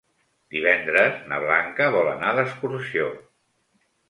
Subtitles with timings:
[0.53, 3.13] Divendres na Blanca vol anar d'excursió.